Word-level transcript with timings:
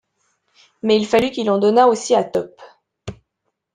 Mais 0.81 0.97
il 0.97 1.05
fallut 1.05 1.29
qu’il 1.29 1.51
en 1.51 1.59
donnât 1.59 1.85
aussi 1.85 2.15
à 2.15 2.23
Top. 2.23 2.59